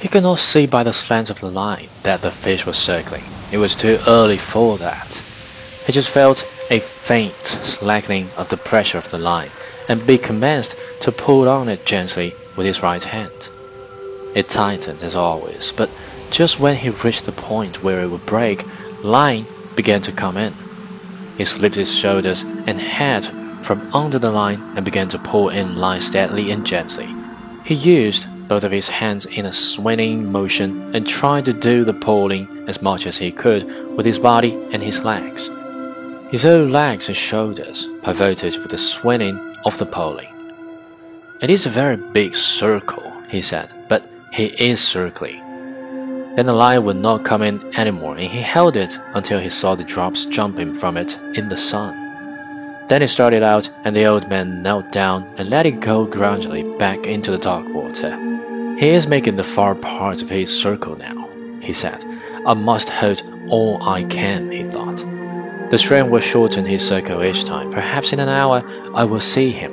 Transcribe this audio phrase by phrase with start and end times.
[0.00, 3.24] He could not see by the slant of the line that the fish was circling.
[3.50, 5.22] It was too early for that.
[5.86, 9.50] He just felt a faint slackening of the pressure of the line,
[9.88, 13.48] and Big commenced to pull on it gently with his right hand.
[14.34, 15.90] It tightened as always, but
[16.30, 18.64] just when he reached the point where it would break,
[19.02, 20.52] line began to come in.
[21.36, 23.24] He slipped his shoulders and head
[23.62, 27.08] from under the line and began to pull in line steadily and gently.
[27.64, 31.94] He used both of his hands in a swinging motion and tried to do the
[31.94, 33.64] pulling as much as he could
[33.96, 35.48] with his body and his legs.
[36.30, 40.28] His own legs and shoulders pivoted with the swinging of the pulling.
[41.40, 45.44] It is a very big circle, he said, but he is circling.
[46.36, 49.74] Then the line would not come in anymore, and he held it until he saw
[49.74, 51.94] the drops jumping from it in the sun.
[52.88, 56.64] Then it started out, and the old man knelt down and let it go gradually
[56.78, 58.27] back into the dark water.
[58.78, 61.28] He is making the far part of his circle now,
[61.60, 62.04] he said.
[62.46, 65.04] I must hold all I can, he thought.
[65.70, 67.72] The strain will shorten his circle each time.
[67.72, 68.62] Perhaps in an hour
[68.94, 69.72] I will see him.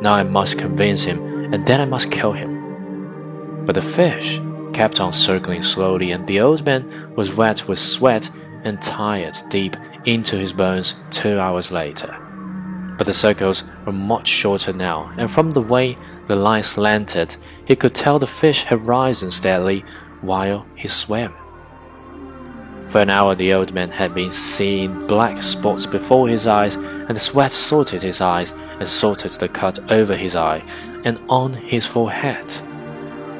[0.00, 3.64] Now I must convince him, and then I must kill him.
[3.64, 4.40] But the fish
[4.72, 8.28] kept on circling slowly, and the old man was wet with sweat
[8.64, 12.31] and tired deep into his bones two hours later
[13.02, 15.96] but the circles were much shorter now, and from the way
[16.28, 19.84] the line slanted, he could tell the fish had risen steadily
[20.20, 21.34] while he swam.
[22.86, 27.08] For an hour the old man had been seeing black spots before his eyes, and
[27.08, 30.62] the sweat salted his eyes and salted the cut over his eye
[31.04, 32.52] and on his forehead.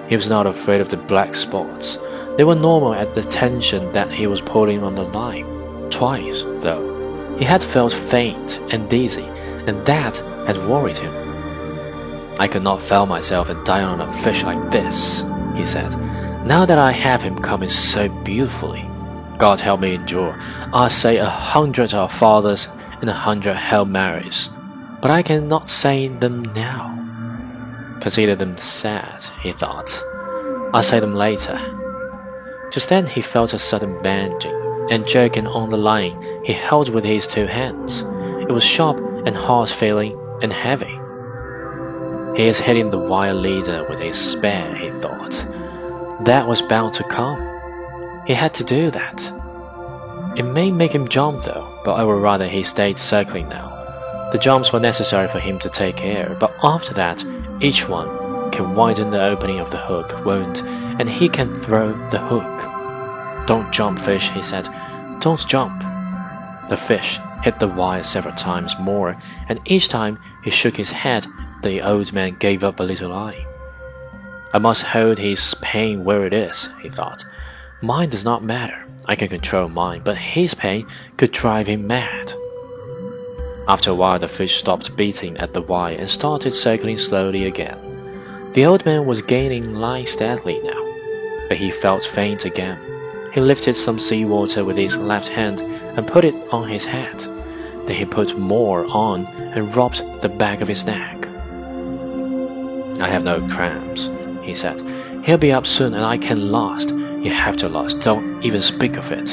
[0.09, 2.01] He was not afraid of the black spots.
[2.37, 5.47] They were normal at the tension that he was pulling on the line.
[5.89, 9.32] Twice, though, he had felt faint and dizzy
[9.67, 11.13] and that had worried him.
[12.39, 15.25] I could not fell myself and die on a fish like this,
[15.55, 15.95] he said.
[16.45, 18.85] Now that I have him coming so beautifully,
[19.39, 20.37] God help me endure.
[20.73, 22.69] I'll say a hundred Our Fathers
[23.01, 24.49] and a hundred Hail Marys,
[25.01, 26.99] but I cannot say them now.
[28.01, 30.03] Consider them sad, he thought.
[30.75, 31.61] I'll say them later.
[32.73, 34.55] Just then he felt a sudden bending
[34.91, 38.03] and jerking on the line he held with his two hands.
[38.43, 40.99] It was sharp and hard feeling and heavy.
[42.37, 45.47] He is hitting the wire leader with a spear, he thought.
[46.25, 47.41] That was bound to come.
[48.27, 49.33] He had to do that.
[50.37, 53.69] It may make him jump though, but I would rather he stayed circling now.
[54.33, 57.23] The jumps were necessary for him to take air, but after that,
[57.61, 60.63] each one can widen the opening of the hook wound,
[60.99, 63.47] and he can throw the hook.
[63.47, 64.69] Don't jump, fish, he said.
[65.21, 65.81] Don't jump.
[66.71, 69.17] The fish hit the wire several times more,
[69.49, 71.27] and each time he shook his head,
[71.63, 73.47] the old man gave up a little lie.
[74.55, 77.25] I must hold his pain where it is, he thought.
[77.83, 78.87] Mine does not matter.
[79.07, 80.87] I can control mine, but his pain
[81.17, 82.33] could drive him mad.
[83.67, 87.79] After a while, the fish stopped beating at the wire and started circling slowly again.
[88.53, 90.81] The old man was gaining line steadily now,
[91.49, 92.79] but he felt faint again.
[93.33, 97.19] He lifted some sea water with his left hand and put it on his head.
[97.87, 101.27] Then he put more on and rubbed the back of his neck.
[103.01, 104.11] I have no cramps,
[104.43, 104.83] he said.
[105.25, 106.91] He'll be up soon and I can last.
[106.91, 109.31] You have to last, don't even speak of it.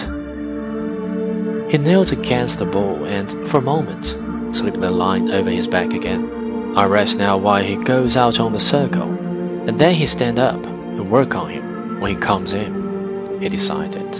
[1.69, 4.17] He knelt against the bowl and, for a moment,
[4.55, 6.73] slipped the line over his back again.
[6.75, 9.09] I rest now while he goes out on the circle,
[9.67, 12.78] and then he stand up and work on him when he comes in,
[13.39, 14.15] he decided.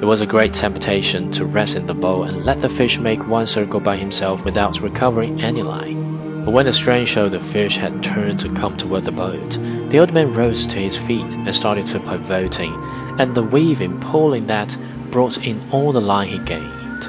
[0.00, 3.26] It was a great temptation to rest in the bowl and let the fish make
[3.26, 6.44] one circle by himself without recovering any line.
[6.44, 9.58] But when the strain showed the fish had turned to come toward the boat,
[9.90, 12.72] the old man rose to his feet and started to pivoting,
[13.18, 14.76] and the weaving, pulling that
[15.10, 17.04] brought in all the line he gained.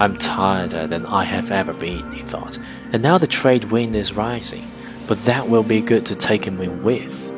[0.00, 2.58] I'm tireder than I have ever been, he thought,
[2.92, 4.64] and now the trade wind is rising,
[5.06, 7.32] but that will be good to take him in with.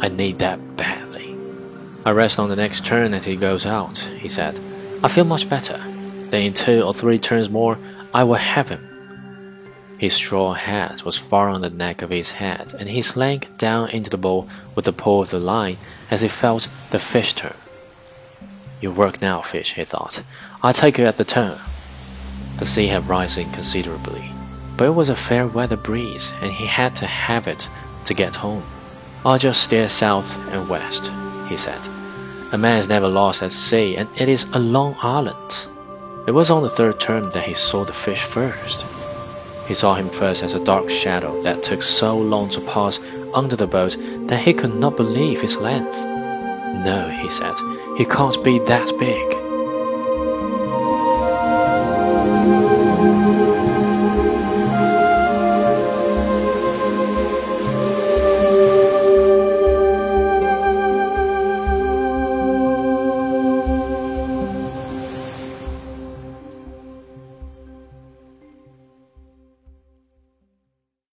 [0.00, 1.36] I need that badly.
[2.06, 4.58] I rest on the next turn and he goes out, he said.
[5.04, 5.78] I feel much better.
[6.30, 7.78] Then in two or three turns more,
[8.14, 8.86] I will have him.
[9.98, 13.90] His straw hat was far on the neck of his head, and he slank down
[13.90, 15.76] into the bowl with the pull of the line
[16.10, 17.56] as he felt the fish turn.
[18.80, 20.22] You work now, fish, he thought.
[20.62, 21.58] I'll take you at the turn.
[22.58, 24.30] The sea had risen considerably,
[24.78, 27.68] but it was a fair weather breeze, and he had to have it
[28.06, 28.62] to get home.
[29.24, 31.10] I'll just steer south and west
[31.50, 31.80] he said.
[32.52, 35.66] A man is never lost at sea, and it is a long island.
[36.26, 38.86] It was on the third term that he saw the fish first.
[39.66, 42.98] He saw him first as a dark shadow that took so long to pass
[43.34, 43.96] under the boat
[44.28, 45.96] that he could not believe his length.
[46.84, 47.54] No, he said,
[47.96, 49.39] he can't be that big.